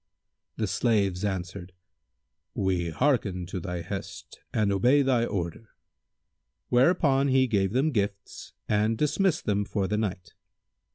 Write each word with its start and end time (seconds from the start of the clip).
The 0.55 0.65
slaves 0.65 1.23
answered, 1.23 1.73
"We 2.55 2.89
hearken 2.89 3.45
to 3.45 3.59
thy 3.59 3.81
hest 3.83 4.39
and 4.51 4.71
obey 4.71 5.03
thy 5.03 5.25
order." 5.25 5.75
Whereupon 6.69 7.27
he 7.27 7.45
gave 7.45 7.73
them 7.73 7.91
gifts 7.91 8.53
and 8.67 8.97
dismissed 8.97 9.45
them 9.45 9.63
for 9.63 9.87
the 9.87 9.97
night. 9.97 10.33